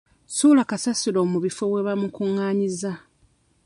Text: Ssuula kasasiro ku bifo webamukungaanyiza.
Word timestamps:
Ssuula 0.29 0.63
kasasiro 0.69 1.21
ku 1.31 1.37
bifo 1.45 1.63
webamukungaanyiza. 1.73 2.91